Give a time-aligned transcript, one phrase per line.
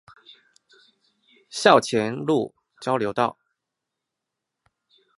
[1.51, 3.37] 校前路交流道